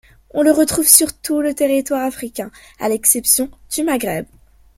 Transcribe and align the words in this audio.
On 0.31 0.41
le 0.41 0.49
retrouve 0.49 0.87
sur 0.87 1.13
tout 1.13 1.41
le 1.41 1.53
territoire 1.53 2.03
africain, 2.03 2.49
à 2.79 2.89
l'exception 2.89 3.51
du 3.71 3.83
Maghreb. 3.83 4.25